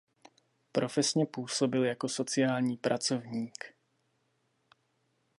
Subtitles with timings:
[0.71, 3.65] Profesně působil jako sociální pracovník.